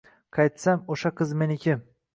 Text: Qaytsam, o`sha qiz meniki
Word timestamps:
Qaytsam, 0.37 0.83
o`sha 0.95 1.15
qiz 1.21 1.39
meniki 1.45 1.81